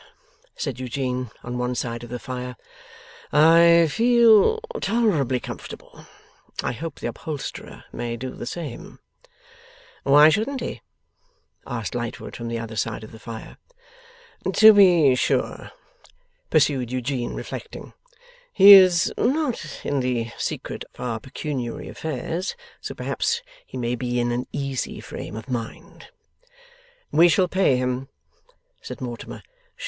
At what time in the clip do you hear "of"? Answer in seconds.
2.03-2.09, 13.03-13.11, 20.95-20.99, 25.35-25.47